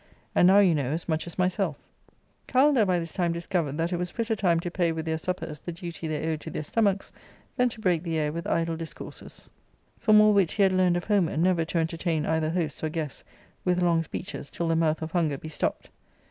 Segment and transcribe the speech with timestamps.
[0.33, 1.75] And bow you ^ know as much as myself."!
[1.77, 4.91] j ^/.': v ''.Kalander by this time discovered that it was fitter time to pay
[4.91, 7.11] with their suppers the duty they owed to their stomachs
[7.55, 9.47] than to break the air with idle discourses;
[9.99, 13.23] for more wit he had learned of Homer, never to entertain either hosts or guests
[13.63, 15.91] with long speeches till the mouth of hunger be stopped.